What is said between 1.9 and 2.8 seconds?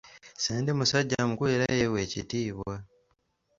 ekitiibwa.